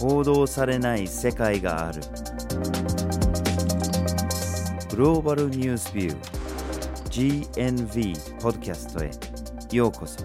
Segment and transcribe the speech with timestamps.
[0.00, 2.00] 報道されない世界がある。
[4.88, 9.10] グローバルニュースビュー GNV ポッドキャストへ。
[9.76, 10.24] ようこそ。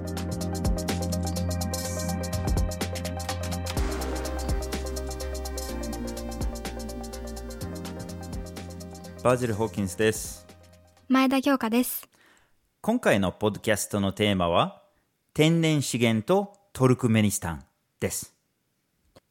[9.21, 10.47] バジル・ホーキンスです。
[11.09, 12.07] 前田京香です。
[12.79, 14.83] 今回のポッドキャストのテーマは
[15.33, 17.65] 天然資源とトルクメニスタン
[17.99, 18.34] です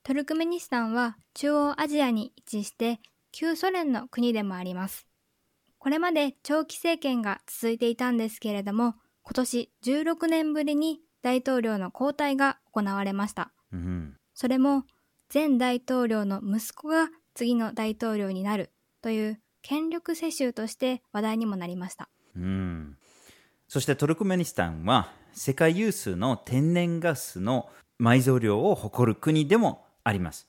[0.06, 3.00] トルクメニスタンは中央アジアに位置して
[3.32, 5.06] 旧ソ連の国でもあります。
[5.78, 13.54] これまで長期政権が続いていたんですけれども、今年16年ぶりに大統領の交代が行われました。
[13.72, 14.84] うんそれも
[15.32, 22.10] 前大統領の息子が次の大統領になるという権力世襲として話題にもなりました。
[22.36, 22.98] うん
[23.68, 30.46] そしてトルクメニスタンは世界有数の天然ガスの埋蔵量を誇る国でもあります。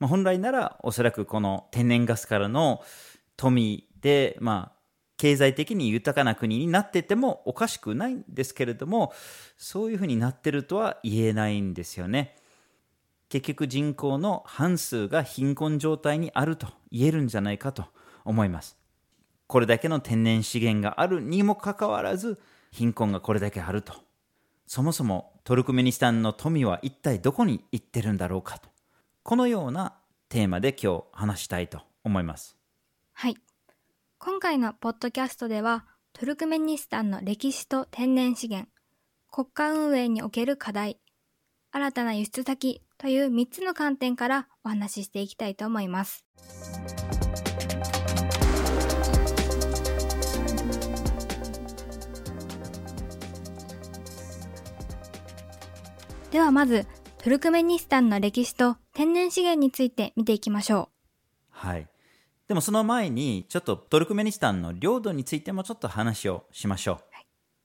[0.00, 2.82] まあ、本来ならおそらくこの天然ガスからの
[3.36, 4.82] 富で、まあ、
[5.16, 9.12] 経済的に豊かな国になっててもおかしくないんですけれども
[9.56, 12.36] そういうふうになってるとは言えないんですよね。
[13.28, 17.86] 結局人口の半数が貧困状態にあると言えるんじゃないかと
[18.24, 18.76] 思います。
[19.46, 22.40] これだけの天然資源があるにもかかわらず
[22.72, 23.94] 貧困がこれだけあると
[24.66, 28.70] そもそもトルクメニスタンの富は一体どこに行ってるんだろうかと
[29.24, 29.94] このような
[30.28, 32.56] テーマで今日話したいと思います
[33.12, 33.36] はい。
[34.18, 38.68] 今回のポッドキャストでは、トルクメニスタンの歴史と天然資源、
[39.30, 40.98] 国家運営における課題、
[41.70, 46.24] 新たな輸出先という3つの観点からお話ししていきたいと思います。
[56.32, 56.86] ではまず、
[57.18, 60.88] トルクメニスタンの歴史と天然資源について見ていきましょう。
[61.48, 61.88] はい。
[62.46, 66.98] でもその前にちょっとトルクメニスタンの領土についてもちょっと話をしましょう、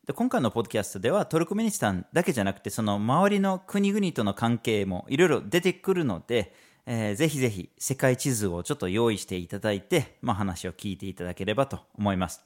[0.07, 6.53] で今回のポッドキャストではトルクメニスタンだけじゃなくてその周りの国々との関係もいろいろ出てくるので、
[6.85, 12.45] えーぜひぜひ世界地図をちょっと用意していただいて、まあ、話を聞いていただければと思います。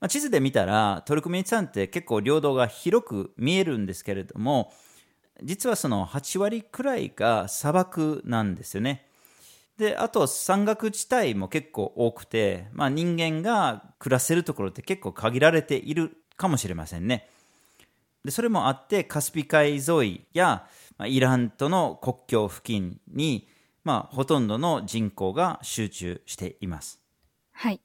[0.00, 4.70] まあ、地図で見たらトルクメニスタンって結構領土が広く見えるんですけれども
[5.42, 9.06] 実はその8割くらいが砂漠なんですよね
[9.78, 17.28] であと山岳地帯も結構多くて、まあ、人間が暮らせるところって結構限られているかもしれませんね
[18.24, 20.66] でそれもあってカスピ海沿いや、
[20.96, 23.48] まあ、イランとの国境付近に、
[23.84, 27.00] まあ、ほとんどの人口が集中しています
[27.60, 27.80] はい。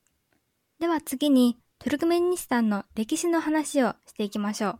[0.80, 4.80] では次にトルクメニスタンの歴史の話をしていきましょう。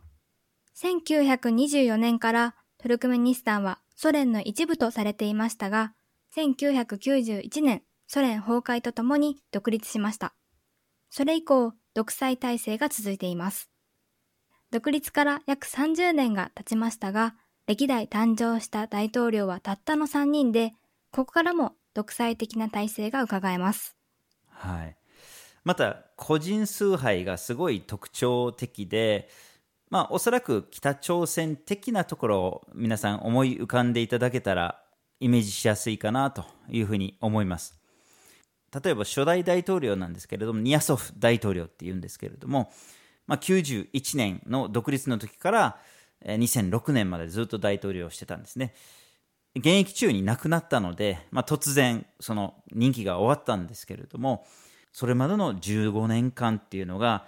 [0.76, 5.94] 1924年からトルクメニスタンはソ連の一部とされていましたが、
[6.36, 10.34] 1991年ソ連崩壊とともに独立しました。
[11.08, 13.70] それ以降、独裁体制が続いています。
[14.70, 17.36] 独立から約30年が経ちましたが、
[17.66, 20.74] 歴代誕生した大統領はたったの3人で、
[21.10, 23.96] ここからも独裁的な体制が伺えます。
[24.50, 24.96] はい、
[25.64, 29.30] また個人崇拝がすごい特徴的で、
[29.90, 34.80] まあ、おそらく北朝鮮的なところを皆さん思い浮かんでいただけたら
[35.20, 37.78] イメージしやすいかなというふうに思います。
[38.82, 42.72] 例えば初代大統領なんですけれどもニヤソフ大統領っていうんですけれども、
[43.26, 45.78] まあ、91年の独立の時から
[46.24, 48.74] 2006年までずっと大統領をしてたんですね。
[49.56, 54.44] 現役中に亡くなったので、まあ、突然その任期が終わったんですけれども
[54.92, 57.26] それまでの15年間っていうのが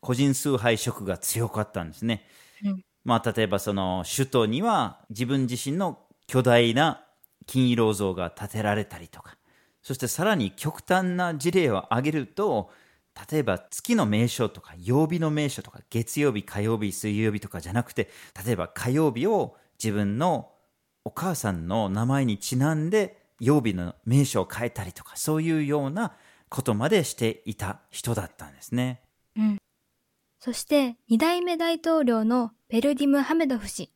[0.00, 2.26] 個人崇拝色が強かったんですね、
[2.64, 2.84] うん。
[3.04, 7.04] まあ、例えばその首都には自分自身の巨大な
[7.46, 9.36] 金色像が建てられたりとか。
[9.82, 12.70] そしてさらに極端な事例を挙げると
[13.30, 18.10] 例えば月の名称とか曜日の名称とか月曜日火曜日水曜日とかじゃなくて
[18.44, 20.52] 例えば火曜日を自分の
[21.04, 26.14] お母さんの名前にちなんで曜日の名称を変えたりとかそういうような
[26.50, 29.00] ことまでしていた人だったんですね。
[30.40, 33.92] そして二代目大統領のベルディム・ハメドフ氏。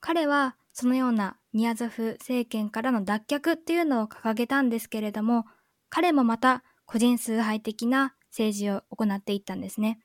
[0.00, 5.46] 彼はそのようなニアゾフ政権からの脱却っていうのを掲げたんですけれども、
[5.88, 9.98] 彼もまた個人崇拝的な政治を行っていったんですね。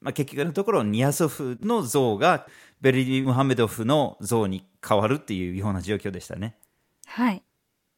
[0.00, 2.46] まあ、結局のところニアソフの像が
[2.80, 6.56] ベルディ・ムハメドフの像に変わるっていうような状況でしたね。
[7.06, 7.44] はい。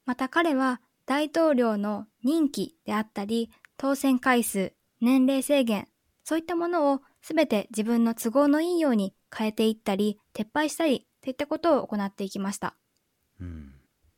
[0.04, 5.88] また彼は大統領の任期であったり、当選回数、年齢制限、
[6.24, 12.74] そういったものをすべて自分の都合のいいように変えていったり、撤廃したり、といったことを行っていきました。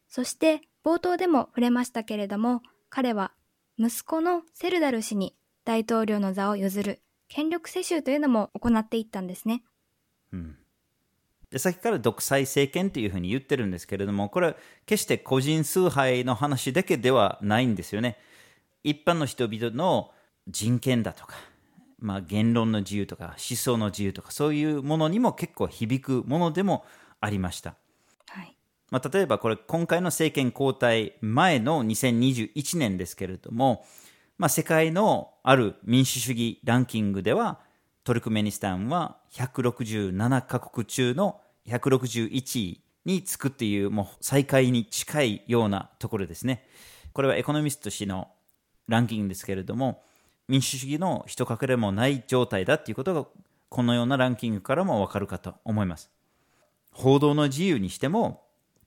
[0.09, 3.33] そして冒頭でも触れましたけれども、彼は
[3.79, 9.63] 息子のセルダル氏に大統領の座を譲る権力世襲というのも行っていったんですね。
[10.33, 10.57] うん、
[11.51, 14.57] でさっきから独裁政権というふうに言ってるんですけれども、これは
[14.87, 18.19] 決して個人崇拝の話だけではないんですよね。
[18.83, 20.13] 一般の人々の
[20.49, 21.35] 人権だとか、
[21.99, 26.85] まあ、言論の自由とか思想の自由とかそういうものにも結構響くものでも
[27.21, 27.75] ありました。
[28.29, 28.57] はい
[28.91, 33.85] まあ、例えばこれ今回の政権交代前の2021年ですけれども、
[34.39, 37.61] まあ、世界のある民主主義ランキングでは
[38.05, 46.67] トルクメニスタンは167カ国中の161位につくっていうもう最下位に近いようなところですね。
[47.13, 48.29] これはエコノミスト氏の
[48.89, 50.03] ランキングですけれども
[50.49, 53.29] 民主主義の一隠れもない状態だっていうことが
[53.69, 56.11] このようなランキングからもわかるかと思います。
[56.93, 58.43] 報道の自由にしても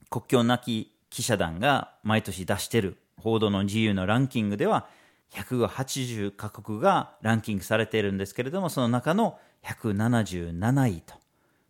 [0.09, 4.87] 国境なき記者団が毎年出している報道の自由のランキングでは
[5.31, 11.13] 180カ国がランキングされているんですけれどもその中の177位と、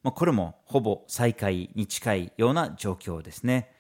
[0.04, 3.72] まあ、これもほぼ最下位に近いような状況ですね、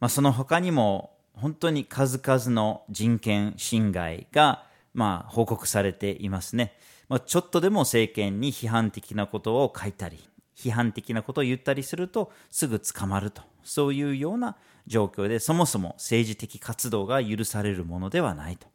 [0.00, 4.64] まあ、その他にも本当に数々の人権侵害が
[4.98, 6.76] まあ報告されていますね、
[7.08, 10.18] まあ、ちょっとでも政権に批判的なことを書いたり
[10.56, 13.42] 批判的なことを言ったりするとすぐ捕まると。
[13.62, 14.56] そういうような
[14.88, 18.66] 状況でそもそも政治的活動が許されるものではないと。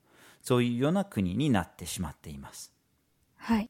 [0.41, 2.71] そういうような国になってしまっています。
[3.35, 3.69] はい。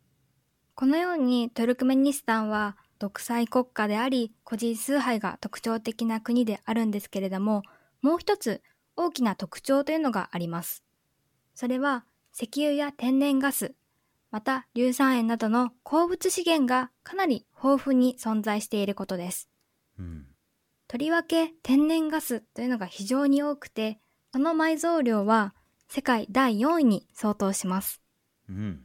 [0.76, 7.64] このようにトルクメニスタンは独裁国家であり個人崇拝が特徴的な国であるんですけれども
[8.02, 8.62] もう一つ
[8.96, 10.84] 大きな特徴というのがあります。
[11.56, 13.76] それは石油や天然ガス
[14.34, 19.48] また硫酸塩などの鉱物資源がかなり豊富に存在していることです。
[20.00, 20.26] うん、
[20.88, 24.00] とりわけ天然ガスというのが非常に多くて、
[24.32, 25.54] その埋蔵量は
[25.88, 28.02] 世界第4位に相当します。
[28.50, 28.82] うん、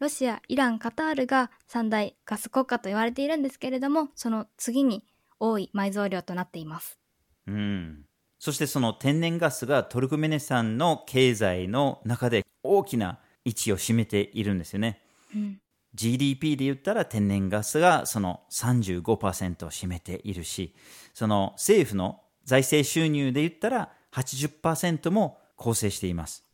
[0.00, 5.04] ロシア、イラン、カタールが三大ガス国家と言われているんですけれども、その次に
[5.38, 6.98] 多い埋蔵量となっています。
[7.46, 8.04] うん、
[8.40, 15.00] そしてその天然ガスがトルクメネスタンの経済の中で大きな位置を占めているんですよね。
[15.34, 15.60] うん、
[15.94, 20.74] GDP で言ったら天然ガスがその35%を占めているし、
[21.14, 26.44] その政府の財政収入で言ったら80%も構成しています。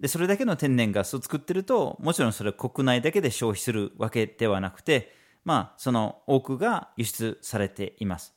[0.00, 5.14] で、それだけの天然ガスを作ってると、もちろんそれは国内だけで消費するわけではなくて、
[5.44, 8.34] まあ、その多くが輸出されています。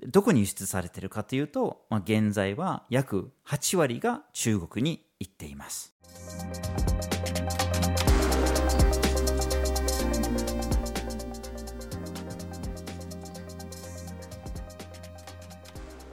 [0.00, 5.94] どこに輸出されているかというと、まあ、現在は約8割が中国に行っています。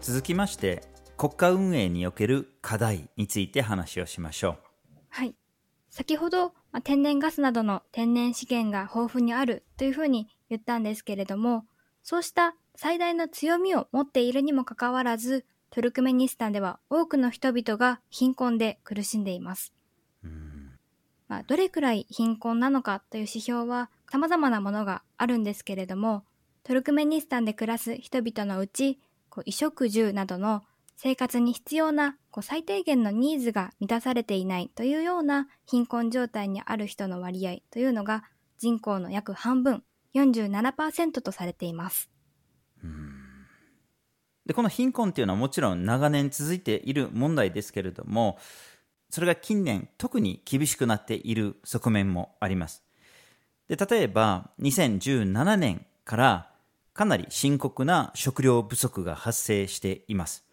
[0.03, 0.83] 続きまして
[1.17, 4.57] 国家運営における課題について話をしましょう
[5.09, 5.33] はい
[5.89, 11.63] 先ほど、まあ、天然ガスなどの天然資源が豊富にあるというふうに言ったんですけれども
[12.03, 19.73] そうした最大の強みを持っているにもかかわらずトルクメニスタンでは多くの人々が貧困で苦しんでいます。
[21.27, 26.25] まあ、どれくらい貧困なのかという指標は様々なものがあるんですけれども、
[26.61, 28.99] トルクメニスタンで暮らす人々のうち
[29.31, 30.61] こう衣食住などの
[30.95, 38.25] 生活に必要なこう最低限のニーズが満たされていないというような貧困状態にある人の割合というのが
[38.59, 42.12] 人口の約半分47%とされています。
[44.45, 48.37] でこの貧困というのはもちろん長年続いている問題ですけれども
[49.09, 52.83] それが近年特に厳しくなっている側面もあります。
[53.67, 56.53] で例えば2017年から
[56.93, 60.45] かなり深刻な食料不足が発生しています。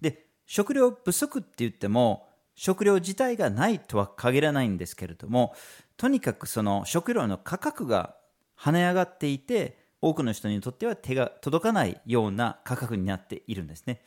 [0.00, 5.54] で、食料不足って言っても、食料自体がないとは限らないんですけれども、
[5.96, 8.14] とにかくその食料の価格が
[8.58, 14.02] 跳ね上がっていて、多くの人にとっては手が届かないような価格になっているんですね。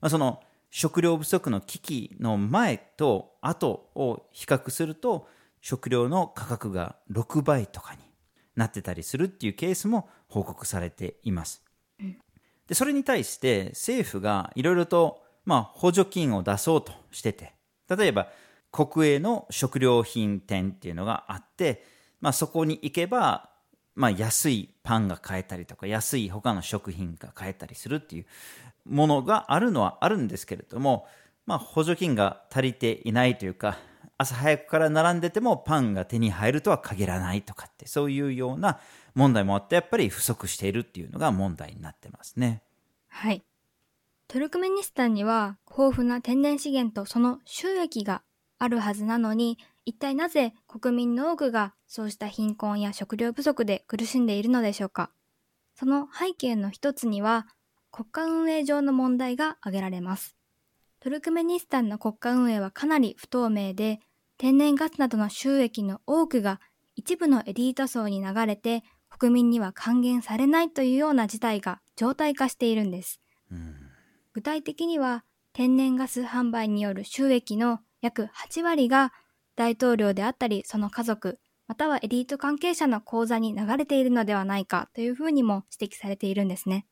[0.00, 5.28] まあ、その食料不足の危機の前と後を比較すると、
[5.60, 8.00] 食料の価格が6倍とかに
[8.56, 11.62] なってたりするっていうケースも報告されています。
[12.66, 17.52] でそれに対して政府がいろいろと、まあ、補助金を出そうとしてて
[17.88, 18.28] 例えば
[18.72, 21.84] 国営の食料品店っていうのがあって、
[22.20, 23.50] まあ、そこに行けば、
[23.94, 28.26] まあ、安いパンが買えたりとか安い他の食品が買えたりするっていう
[28.88, 31.06] ものがあるのはあるんですけれども、
[31.46, 33.78] まあ、補助金が足りていないというか
[34.18, 38.78] 朝早くから並んでてもパンが手に入るとは限らないとかってそういうような
[39.14, 42.62] 問題もあってやっぱり不足しているっていうのが問題になってますね。
[43.08, 43.42] はい。
[44.28, 48.22] トルクメニスタンには豊富な天然資源とその収益が
[48.58, 55.10] あるはずなのに、一体なぜ国民の多くがそうした貧困や食料不足で苦しんでいるのでしょうか？
[55.74, 57.46] その背景の一つには
[57.90, 60.36] 国家運営上の問題が挙げられます。
[61.00, 63.98] トルクメニスタンの国家運営はかなり不透明で、
[64.38, 66.60] 天然ガスなどの収益の多くが
[66.94, 73.20] 一部のエリート層に流れて国民には還元されないというような事態が常態化しているんです。
[74.32, 79.12] 具体的には天然ガス販売による収益の約8割が
[79.56, 86.86] 大統領であったりその家族、またはエリート関係者の口座に流れているのではないかというふうにも指摘されているんですね。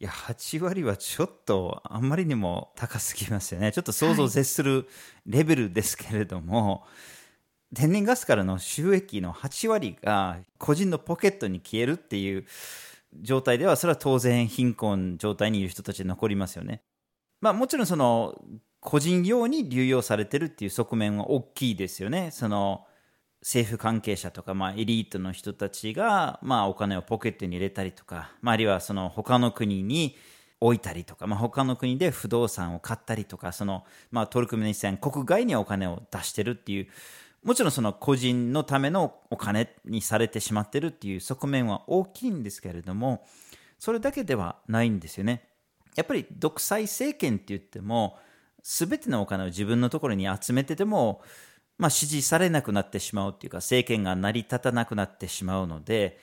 [0.00, 3.72] いや、8割はちょっとあんまりにも高すぎますよね。
[3.72, 4.88] ちょっと想像を絶する
[5.26, 6.88] レベルですけれども、は
[7.72, 12.46] い、天然ガスからの収益の8割が個人のポケットに消えるっていう
[13.20, 16.82] 状態では、それは当然貧困状態にいる人たち残りますよね。
[17.40, 18.40] まあもちろんその
[18.88, 22.30] 個人用に流用されてるっていう側面は大きいですよね。
[22.32, 22.86] その
[23.42, 30.16] 政府関係者とか、まあ、エリートの人たちが、まあ、お金をポケットに入れたりとか、まあ、あるいはその他の国に
[30.58, 36.88] 置いたりとか、まあ、他の国で不動産を買ったりとか、その、まあ、トルクメニスタン国外にお金を出してるっていう、
[37.44, 43.26] もちろんその個人のためのお金にされてしまってるっていう側面は大きいんですけれども、
[43.78, 45.46] それだけではないんですよね。
[45.94, 48.16] やっぱり独裁政権って言っても、
[48.62, 51.22] すべてのお金を自分のところに集めてても、
[51.78, 56.18] まあ、支持されなくなってしまうっていうか、政権が成り立たなくなってしまうので、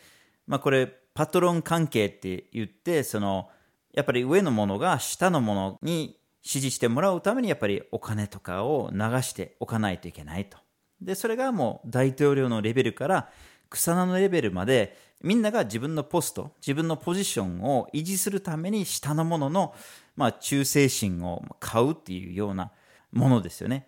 [0.47, 3.49] まあ、これ、パトロン関係って言って、その、
[3.93, 10.57] やっぱり上のものが下のものに支持してもらうために、やっぱりお金とかを流しておかないといけないと。
[11.01, 13.29] で、それがもう大統領のレベルから
[13.75, 19.75] 草名のレベルまで、みんなが自分のポスト、自分のポジションを維持するために下のものの、
[20.15, 22.71] まあ、忠誠心を買うっていうような
[23.11, 23.87] ものですよね。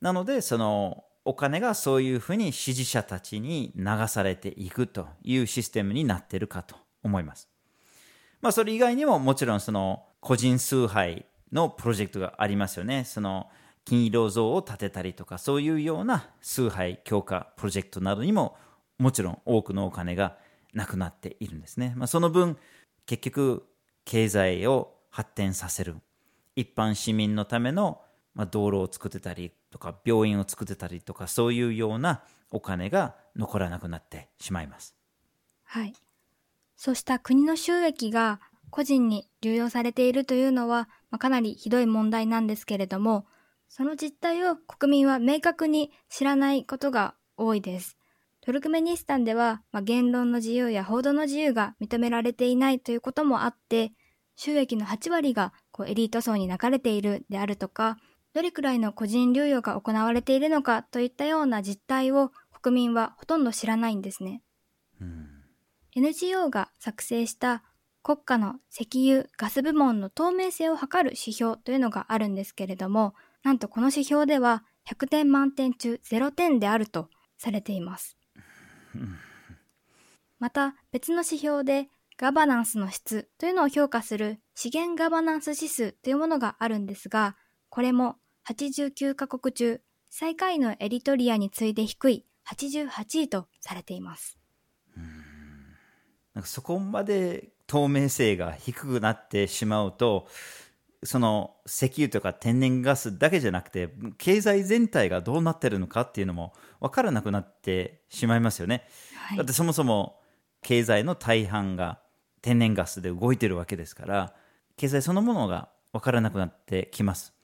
[0.00, 7.48] なので、そのお金がそういうふうに支持者たちに流されていくというシステムになってるかと思います。
[8.40, 13.04] まあ、それ以外にももちろんその個人崇拝のプロジェクトがありますよね。
[13.04, 13.48] その
[13.84, 18.56] 金色像を建てたりとか、そういうような崇拝強化プロジェクトなどにも
[19.02, 20.38] もちろん多くのお金が
[20.72, 21.92] なくなっているんですね。
[21.96, 22.56] まあ、その分、
[23.06, 23.66] 結局
[24.04, 25.96] 経済を発展させる。
[26.56, 28.00] 一般市民のための
[28.34, 34.94] まあ、道路を作ってたりとか病院を作ってたりとかそういうようなお金が残らなくなってしまいます。
[35.64, 35.92] はい。
[36.76, 38.40] そうした国の収益が
[38.70, 43.26] 個人に流用されているというのは、まあ、かなりひどい問題なんですけれども、
[43.68, 47.96] その実態を国民は明確に知らないことが多いです。
[48.44, 53.92] トルクメニスタンでは、まあ、言論の自由や報道の自由が認められていないということもあって、
[54.34, 57.98] 収益の8割がこうエリート層に流れているであるとか、
[58.34, 64.42] どれくらいの個人流用が行われているのかといったような実態を国民はほとんど知らないんですね。
[65.00, 65.28] うん、
[65.94, 67.62] NGO が作成した
[68.02, 78.16] 国家の石油・ガス部門の透明性を測る指標というのがあるんですけれども、なんとこの指標では100点満点中0点であるとされています。
[80.38, 87.36] また別の指標でガバナンスの質というのを評価する資源ガバナンス指数というものがあるんですが、
[87.68, 88.16] これも
[88.48, 89.80] 89カ国中、
[90.10, 94.38] 最下位のエリトリアに次いで低い88位とされています。
[96.34, 100.28] なんかそこまで透明性が低くなってしまうと、
[101.04, 108.86] その石油とか天然ガスだけじゃなくて、経済全体がどうなってるのかっていうのも分からなくなってしまいますよね。
[109.16, 110.20] はい、だってそもそも
[110.62, 112.00] 経済の大半が
[112.40, 114.34] 天然ガスで動いてるわけですから、
[114.76, 117.34] 経済そのものが分からなくなってきます。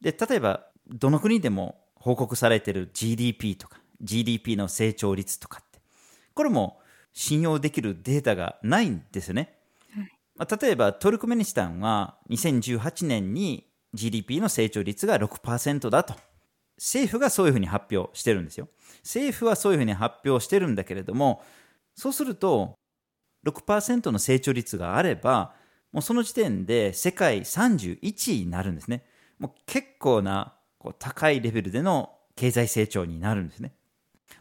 [0.00, 5.80] で、例えば、どの国でも報告されている GDP とか、GDP の成長率とかって、
[6.34, 6.80] これも
[7.12, 9.57] 信用できるデータがないんですよね。
[10.38, 16.14] まあ、例えば、トルクメニスタンは2018年に GDP の成長率が6%だと。
[16.76, 18.68] 政府がそういうふうに発表してるんですよ。
[19.02, 21.42] 政府はそういうふうに発表してるんだけれども、
[21.96, 22.78] そうすると、
[23.44, 25.54] 6%の成長率があれば、
[25.92, 27.98] もうその時点で世界31
[28.42, 29.04] 位になるんですね。
[29.38, 33.72] もう結構なこう高いレベルでの経済成長になるんですね。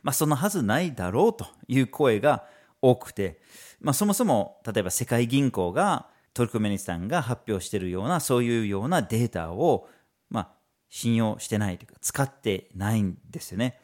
[0.03, 2.45] まあ、そのはずないだろうという声が
[2.81, 3.41] 多くて、
[3.79, 9.87] まあ、そもそも例えば世界銀行がトルクメニスタンが発表しているようなそういうようなデータを、
[10.29, 10.49] まあ、
[10.89, 13.79] 信用してないというか使ってないんですよね。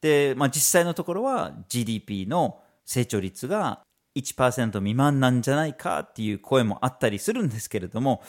[0.00, 3.80] で、まあ、実際のところは GDP の成長率が
[4.16, 8.22] 1%未満なんじゃないかっていう声もあったりするんですけれども、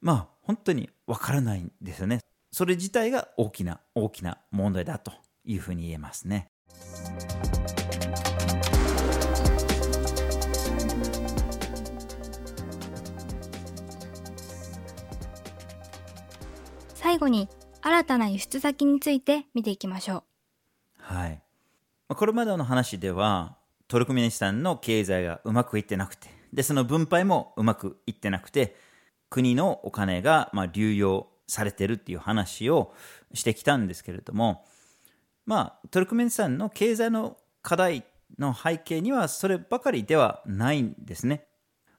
[0.00, 2.20] まあ本当にわからないんですよね。
[2.52, 5.12] それ自体が大きな大きな問題だと
[5.44, 6.48] いうふうに言えますね。
[17.20, 17.48] 後に
[17.82, 20.22] 新たな輸出先について見ていきましょう。
[20.96, 21.42] はい。
[22.08, 23.56] これまでの話では、
[23.88, 28.76] トルクメニスタンの経済がうまくいってなくて、で、その分配もうまくいってなくて、
[29.28, 32.92] 国のお金がまあ流用されてるっていう話を
[33.34, 34.64] してきたんですけれども、
[35.46, 38.04] まあ、トルクメニスタンの経済の課題
[38.38, 41.46] の背景にはそればかりではないんですね。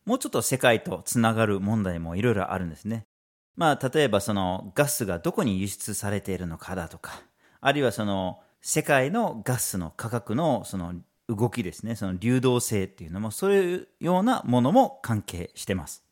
[0.05, 3.05] もうちょっと世界とつながる問題もいろいろあるんですね。
[3.55, 7.21] まあ、例えばそのガスがどこに輸出されているのかだとか、
[7.59, 10.95] あるいはその世界のガスの価格のその
[11.27, 16.03] 動きですね、その流動性っていうのも、そういうようなものも関係してます。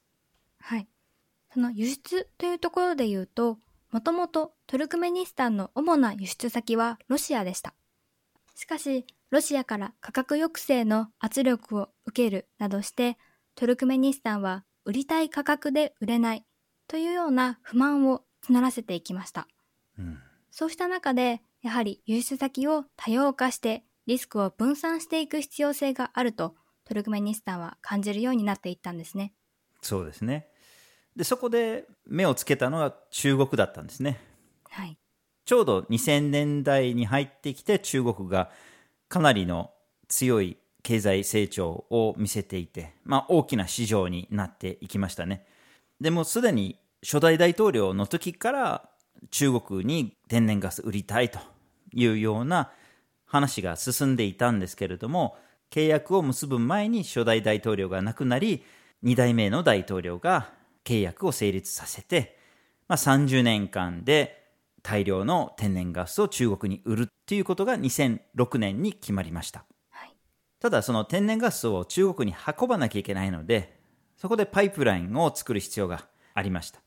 [0.60, 0.88] はい。
[1.54, 3.58] その輸出というところで言うと、
[3.92, 7.74] もともとトルクメニスタンの主な輸出先はロシアでした。
[8.56, 13.18] しかし、ロシアから価格抑制の圧力を受けるなどして、
[13.56, 16.46] トルクメニスタンは売りたい価格で売れない
[16.90, 19.48] というような不満を募らせていきました。
[19.98, 20.20] うん、
[20.50, 26.56] そうした中で、やはり輸出先を多様化してリスクを分散していく必要性があると
[26.86, 29.34] トルクメニスタンは感じるようになっていったんですね。
[29.82, 30.48] そうですね。
[31.16, 34.20] で、そこで目をつけたのが中国だったんですね。
[34.70, 34.98] はい。
[35.46, 38.50] ちょうど2000年代に入ってきて中国が
[39.10, 39.72] かなりの
[40.08, 45.46] 強い経済成長を見せていて、まあ大きな市場になっていきましたね。
[46.02, 48.90] でもすでに初代大統領の時から
[49.32, 51.40] 中国に天然ガス売りたいと
[51.94, 52.72] いうような
[53.26, 55.38] 話が進んでいたんですけれども
[55.72, 58.64] 契約を結ぶ前に初代大統領が亡くなり
[59.04, 60.52] 2代目の大統領が
[60.84, 62.38] 契約を成立させて、
[62.88, 64.40] まあ、30年間で
[64.82, 70.16] 大量の天然ガスを中国に売るということが2006年に決まりました、はい、
[70.60, 73.79] ただその天然ガスを中国に運ばなきゃいけないので
[74.20, 76.82] そこでパイプラインを作る必要がありました。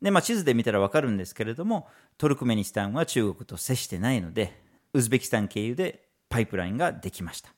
[0.00, 1.88] で、まあ、地図で見たらわかるんですけれども、
[2.18, 4.60] トルクメニスタンは中国と接してないので、
[4.92, 7.50] ウズベキスタン経由でパイプラインができました。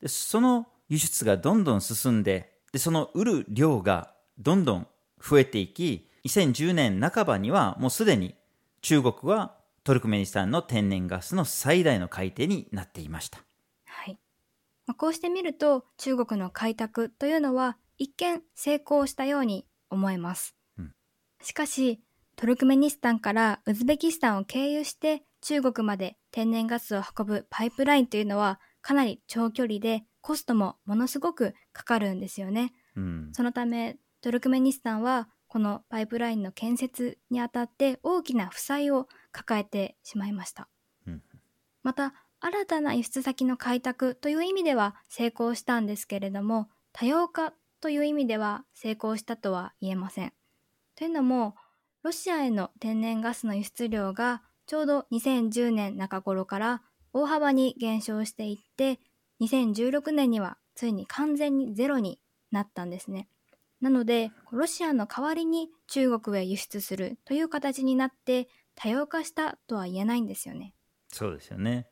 [0.00, 4.86] でその輸出がどんどん進んでで、その売る量がどんどん
[5.22, 8.34] 増えていき、2010年半ばにはもうすでに
[8.80, 13.38] 中国はトルクメニスタンの天然ガスの最大の買い手になっていました。
[13.84, 14.18] はい。
[14.86, 20.56] まあ、こうしてみると中国の開拓というのは一見成功したように思えます。
[20.76, 20.92] うん、
[21.40, 22.02] しかし、
[22.34, 32.72] トルクメニスタンからウズベキスタンを経由して中国まで天然ガスを運ぶパイプラインというのはかなり長距離でコストもものすごくかかるんですよね。
[32.96, 40.68] うん、そのためトルクメニスタンはこのパイプラインの建設にあたって大きな負債を抱えてしまいました。
[41.06, 41.22] うん、
[41.84, 50.32] また新たな輸出先の開拓という意味では成功したんですけれども多様化という意味では成功したとは言えません。
[50.94, 51.56] というのも、
[52.04, 59.00] ロシアへの天然ガスの輸出量がちょうど2010年中頃から大幅に減少していって、
[59.40, 62.20] 2016年にはついに完全にゼロに
[62.52, 63.26] なったんですね。
[63.80, 70.72] なので、ロシアの代わりに中国へ輸出するという形になって多様化したとは言えないんですよね。
[71.08, 71.88] そうですよね。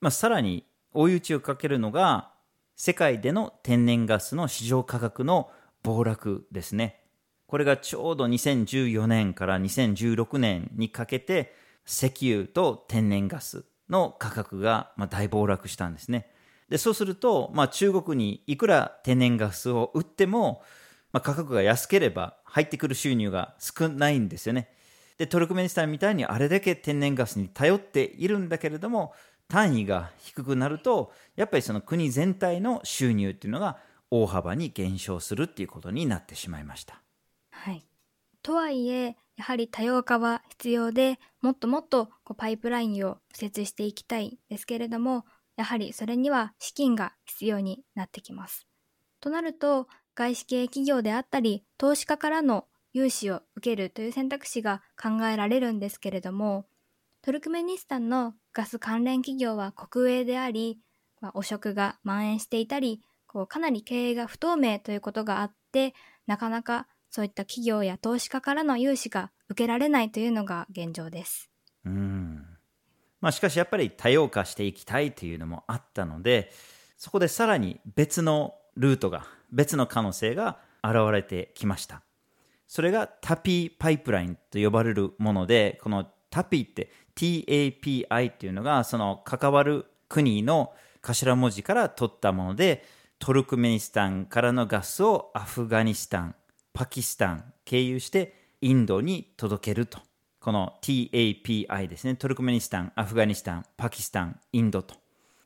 [0.00, 2.31] まあ、さらに追い打ちをかけるのが
[2.76, 5.50] 世界での天然ガスの市場価格の
[5.82, 7.00] 暴落ですね。
[7.46, 11.54] これがちょうど2014年から2016年にかけて
[11.86, 16.30] 石油と天然ガスの価格が大暴落したんですね。
[16.68, 20.62] でそうすると、まあ、中国にいくら天然ガスを売っても、
[21.12, 24.70] まあ、価格が安ければ入ってくる収入が少ないんですよね。
[25.18, 29.12] でトルクメニスタンみたいにあれだけ天然ガスに頼っているんだけれども
[29.52, 33.76] 単位が低くなるとやっぱりその国全体の収入っていうのが
[34.10, 37.02] 大幅に減少するっていうことになってしまいました。
[37.50, 37.84] はい、
[38.42, 48.66] とはいえやはり多様化は必要でもっともっとこうパイプラインを敷設していきたいですけれどもやはりそれには資金が必要になってきます。
[49.20, 56.64] となると外資系企業であったり投資家からの融資を受けるという選択肢が考えられるんですけれども
[57.24, 60.80] トルクメニスタンのガス関連企業は国営であり、
[61.20, 65.94] まあ、汚職が蔓延していたり、こうかなり経営が不透明ということがあって、
[66.26, 71.48] なかなかそういった企業や投資家からの融資が受けられないというのが現状です。
[71.84, 72.44] うん
[73.20, 76.50] まあ、しかしやっぱり多様化していきたいというのもあったので、
[76.96, 82.02] そこでさらに別のルートが、別の可能性が現れてきました。
[82.66, 92.84] それがタピーパイプラインと呼ばれるもので、このタピって TAPI っていうのがその関わる国の頭文字から取ったもので、
[93.18, 96.34] トルクメニスタンからのガスをアフガニスタン、
[96.72, 99.98] パキスタン経由してインドに届けると。
[100.40, 102.16] この TAPI ですね。
[102.16, 104.96] トルクメニスタン、アフガニスタン、パキスタン、インドと。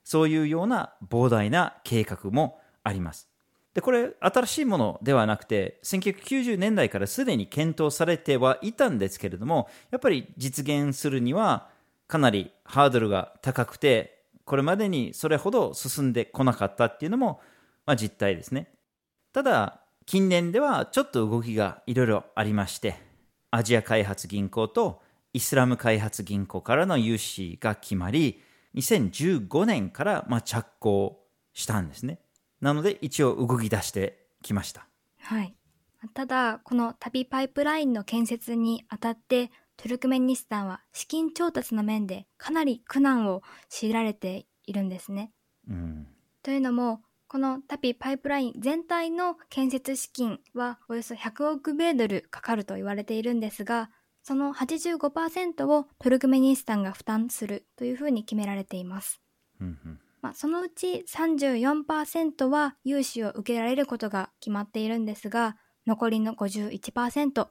[0.05, 3.29] そういうような膨大な計画もあります。
[3.77, 11.69] で、これ、新しいものではなくて、1990年代からすでに検討されてはいたんですけれども、やっぱり実現するには、
[12.09, 17.43] かなりハードルが高くて、これまでにそれほど進んでこなかったっていうのも、
[17.85, 18.73] まあ、実態ですね。
[19.35, 22.97] ただ、近年ではちょっと動きがいろいろありまして、
[23.51, 25.03] アジア開発銀行と
[25.35, 28.43] イスラム開発銀行からの融資が決まり、
[28.75, 32.21] 2015年からま着工したんですね。
[32.61, 34.89] なので一応動き出してきました。
[35.21, 35.55] はい。
[36.15, 45.33] ただ、この旅パイプラインの建設にあたって、トルクメニスタンは資金調達の面でかなり苦難を強いられているんですね。
[45.69, 46.07] うん、
[46.43, 53.91] というのも、このタピパイプライン全体の建設資金はおよそ100億米ドルかかると言われているんですが、
[54.23, 59.21] その85%をトルクメニスタンが負担するというふうに決められています。
[60.23, 67.49] まあ、そのうち34%は融資を受けられることが決まっているんですが、残りの51%、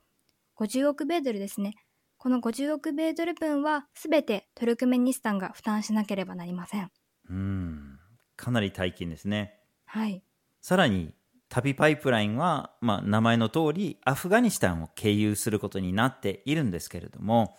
[0.57, 1.75] 50億米ドルですね。
[2.17, 6.91] この50億米ドル分は全てトルクメニスタンが負担しなければなりません。
[7.29, 7.99] うん、
[8.35, 9.59] かなり大金ですね。
[9.85, 10.23] はい。
[10.61, 11.13] さらに、
[11.49, 17.55] 旅パイプラインは、まあ、名前の通りアフガニスタンを経由することになっているんですけれども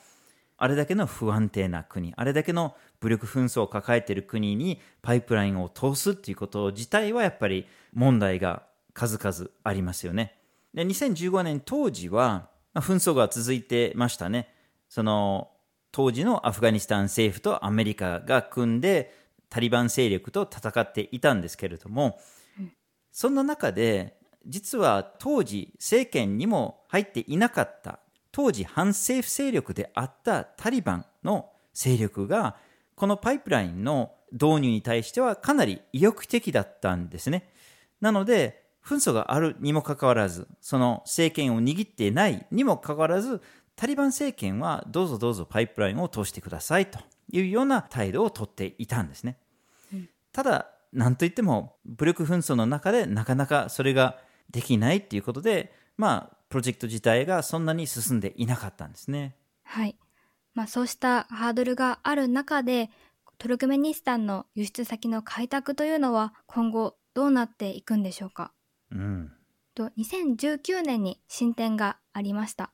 [0.58, 8.62] あれだけの不安定な国あれだけの武力紛争を抱えている国にパイプラインを通すっていうこと自体はやっぱり問題が
[8.94, 10.38] 数々ありますよね。
[10.72, 14.52] で2015年当時は、紛争が続いてましたね。
[14.88, 15.50] その
[15.92, 19.14] 当時のアフガニスタン政府とアメリカが組んで
[19.48, 22.18] タリバン勢力と戦っていたんですけれども
[23.10, 27.98] そんな中で、実は当時政権にも入っていなかった
[28.36, 32.56] 当時反政府勢力であったタリバンの勢力が
[32.94, 37.50] このパイプラインの導入に対してはかなり意欲的だったんですね。
[38.02, 43.40] なので紛争があるにもかかわらずその政権を握っていないにもかかわらず
[43.74, 46.98] タリバン政権はどうぞどうぞパイプラインを通してくださいと
[47.32, 49.38] いうような態度をとっていたんですね。
[50.32, 54.18] ただなんといっても武力紛争の中でなかなかそれが
[54.50, 59.36] できないっていうことで、まあ、プロジェクト自体がそんなに進んでいなかったんですね。
[59.62, 59.98] はい。
[60.54, 62.88] まあ、そうしたハードルがある中で、
[63.36, 68.54] トルクメニスタンの輸出先の開拓というのは今後どうなっていくんでしょうか？
[68.90, 69.32] うん。
[69.74, 72.72] と2019年に進展がありました。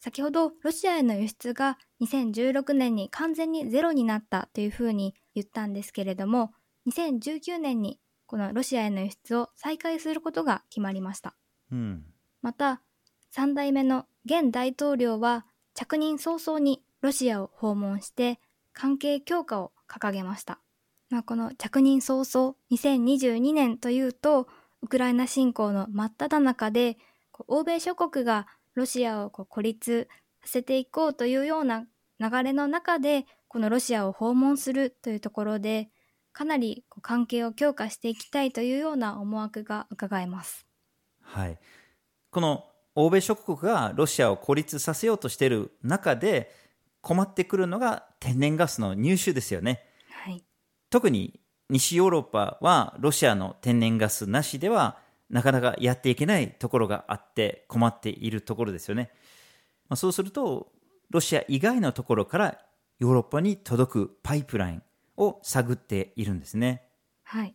[0.00, 6.52] 先ほどロシアへの輸出が2016年に完全にゼロになったというふうに言ったんですけれども、
[6.88, 11.34] 2019年にこのロシアへの輸出を再開することが決まりました。
[11.72, 12.04] うん、
[12.42, 12.82] また、
[13.34, 18.40] 3代目の現大統領は着任早々にロシアを訪問して
[18.72, 20.60] 関係強化を掲げました。
[21.10, 24.48] まあ、この着任早々2022年というと
[24.82, 26.98] ウクライナ侵攻の真っ只中で
[27.46, 30.08] 欧米諸国がロシアを孤立
[30.42, 31.86] させていこうというような
[32.20, 35.88] 流れの中でこのロシアを訪問するというところで
[36.32, 40.66] かなり関係を強化していきたいというような思惑が伺えます。
[41.22, 41.58] はい。
[42.30, 42.64] この
[43.00, 46.52] 欧米諸国がロシアを孤立させようとしている中で
[47.00, 49.84] 困ってくるのが天然ガスの入手ですよね。
[50.10, 50.42] はい、
[50.90, 51.38] 特に
[51.70, 54.98] 西ヨーロッパはロシアの天然ガスなしでは
[55.30, 59.12] なかなかやっていけないところがあって困っているところですよね。
[59.88, 60.72] まあ、そうすると
[61.10, 62.58] ロシア以外のところから
[62.98, 64.82] ヨーロッパに届くパイプライン
[65.16, 66.82] を探っているんですね。
[67.22, 67.54] はい。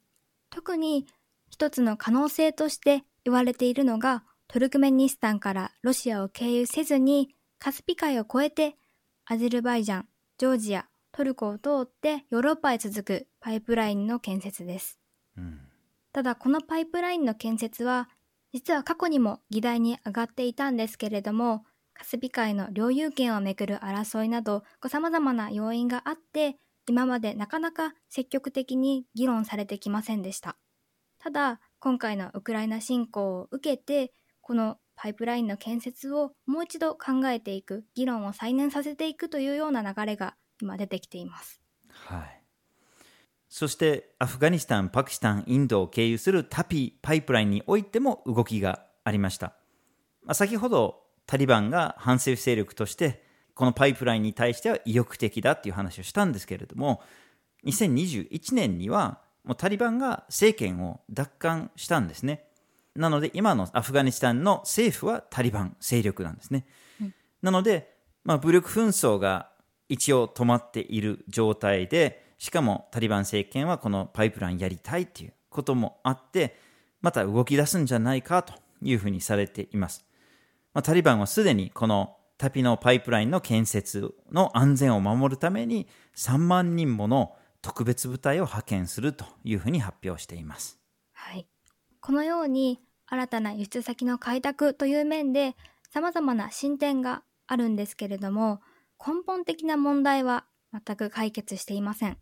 [0.49, 1.05] 特に
[1.49, 8.75] 一つの可能性として言われているのがトルクメニスタンからロシアを経由せずにカスピ海を越えて
[9.25, 14.99] アゼルバイジャン、ジョージア、トルコを通ってヨーロッパへ続くパイプラインの建設です。
[15.37, 15.59] うん、
[16.11, 18.09] ただこのパイプラインの建設は
[18.53, 30.57] 実は過去にも議題に上がっていたんですけれどもカスピ海の領有権をめぐる争いなど様々な要因があって今までなかなか積極的に議論されてきませんでした。
[31.17, 34.11] ただ、今回のウクライナ侵攻を受けて、
[34.43, 41.61] このパイプラインの建設をもう一度考えていく、議論を再燃させていくというような流れが今出てきています。
[41.89, 42.43] はい。
[43.47, 49.55] そしてアフガニスタン、パキスタン、インドを経由するタピパイプラインにおいても動きがありました。
[50.23, 57.01] まあ、先ほどタリバンが反政府勢力としてこのパイプラインに対しては意欲的だっていう話をしたんですけれども
[57.65, 62.45] 2021年にはもうタリバンが政権を奪還したんですね
[62.95, 66.65] なので今のアフガニスタンの政府はタリバン勢力なんですね、
[67.01, 69.49] うん、なので、まあ、武力紛争が
[69.89, 76.55] 一応止まっている状態でしかもタリバン政権はこのパイプラインやりたいっていうこともあって
[77.01, 80.05] また動き出すんじゃないかというふうにされています、
[80.73, 90.77] まあ、タリバンはすでにこのタピのパイプラインの建設の安全を守るために3万人もの特別部隊を派遣するというふうに発表しています。
[91.13, 91.47] はい。
[92.03, 95.55] このように新たな輸出先の開拓という面で
[95.89, 98.59] 様々な進展があるんですけれども、
[98.99, 102.17] 根本的な問題は全く解決していません。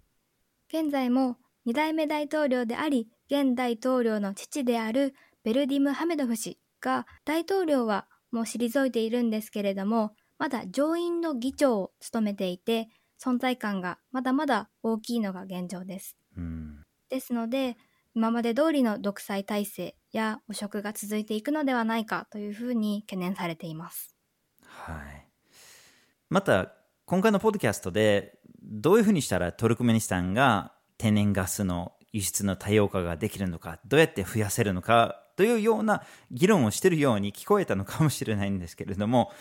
[0.71, 12.89] 現在も2代目大統領であり、現大統領の父であるベルディム・ハメドフ氏が大統領はもう退いているんですけれども、まだ上院の議長を務めていて、
[13.19, 16.17] 存在感がまだまだ大きいのが現状です。
[16.37, 17.77] うん、ですので、
[18.13, 24.15] 今まで通りの独裁体制や汚職が続いていくのではないかというふうに懸念されています。
[24.65, 25.27] はい。
[26.29, 26.73] また、
[27.05, 39.31] 今回のポッドキャストで、どういうふうにしたらトルクメニスタンが天然ガスの輸出の多様化ができるのか、どうやって増やせるのかというような議論をしているように聞こえたのかもしれないんですけれども、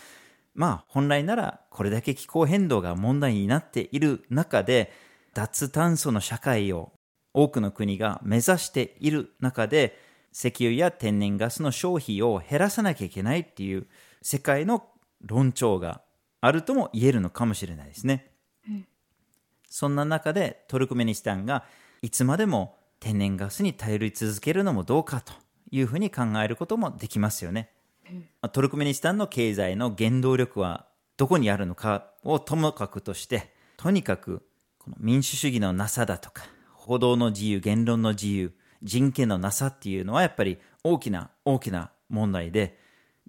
[0.53, 4.91] まあ本来ならこれだけ気候変動が問題になっている中で
[5.33, 6.91] 脱炭素の社会を
[7.33, 9.97] 多くの国が目指している中で
[10.33, 13.87] 石油や天然ガスの消費を減らさなきゃいけないっていう
[14.21, 14.85] 世界の
[15.21, 16.01] 論調が
[16.39, 18.31] あるとも言えるのかもしれないですね。
[18.67, 18.87] うん、
[19.69, 21.65] そんな中でトルクメニスタンが
[22.01, 25.33] いつまでも天然ガスに頼り続けるのもどうかと
[25.71, 27.69] いうふうに考えることもできますよね。
[28.09, 34.45] うん、トルクメニスタンの経済の原動力はどこにあるのかをともかくとしてとにかく
[34.79, 36.45] この民主主義のなさだとか
[36.91, 38.51] 報道の自由言論の自由
[38.83, 42.77] 人権のなさっていうのはやっぱり大きな大きな問題で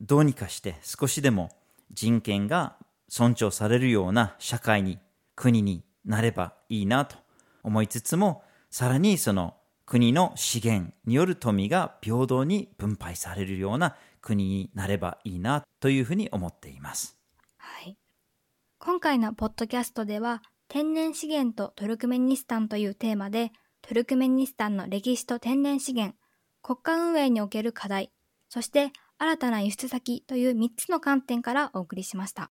[0.00, 1.48] どうにかして少しでも
[1.92, 2.74] 人権が
[3.08, 4.98] 尊重されるような社会に
[5.36, 7.14] 国になればいいなと
[7.62, 9.54] 思いつつもさらにその
[9.86, 17.16] 国の資源による富が平等に分配されるような国になればいいなというふうに思っています。
[17.58, 17.96] はい。
[18.80, 26.16] 今回のポッドキャストでは天然資源とトルクメニスタンというテーマでトルクメニスタンの歴史と天然資源、
[26.62, 28.10] 国家運営における課題、
[28.48, 32.50] そして新たな輸出先という3つの観点からお送りしました。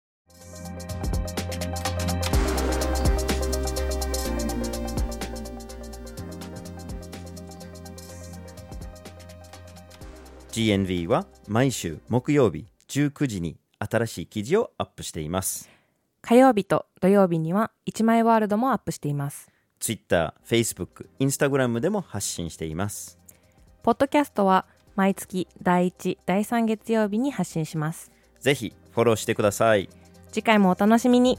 [10.54, 15.75] GNV は毎週木曜日19時に新しい記事をアップしています。
[16.28, 19.48] 火曜日と土曜日には1枚ワールドもアップしています。
[19.80, 23.20] Twitter、Facebook、Instagram でも発信しています。
[23.84, 28.12] ポッドキャストは毎月第1、第3月曜日に発信します。
[28.40, 29.88] ぜひフォローしてください。
[30.32, 31.38] 次回もお楽しみに。